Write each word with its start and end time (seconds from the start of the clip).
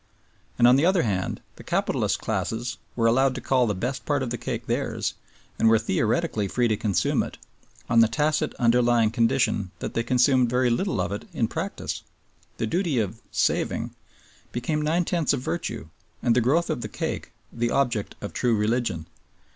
And 0.57 0.67
on 0.67 0.77
the 0.77 0.85
other 0.87 1.03
hand 1.03 1.41
the 1.57 1.63
capitalist 1.63 2.17
classes 2.19 2.77
were 2.95 3.05
allowed 3.05 3.35
to 3.35 3.39
call 3.39 3.67
the 3.67 3.75
best 3.75 4.03
part 4.03 4.23
of 4.23 4.31
the 4.31 4.37
cake 4.39 4.65
theirs 4.65 5.13
and 5.59 5.69
were 5.69 5.77
theoretically 5.77 6.47
free 6.47 6.67
to 6.69 6.75
consume 6.75 7.21
it, 7.21 7.37
on 7.87 7.99
the 7.99 8.07
tacit 8.07 8.55
underlying 8.55 9.11
condition 9.11 9.69
that 9.77 9.93
they 9.93 10.01
consumed 10.01 10.49
very 10.49 10.71
little 10.71 10.99
of 10.99 11.11
it 11.11 11.25
in 11.33 11.47
practice. 11.47 12.01
The 12.57 12.65
duty 12.65 12.97
of 12.97 13.21
"saving" 13.29 13.91
became 14.51 14.81
nine 14.81 15.05
tenths 15.05 15.33
of 15.33 15.41
virtue 15.41 15.89
and 16.23 16.35
the 16.35 16.41
growth 16.41 16.71
of 16.71 16.81
the 16.81 16.89
cake 16.89 17.31
the 17.53 17.69
object 17.69 18.15
of 18.21 18.33
true 18.33 18.55
religion. 18.55 19.05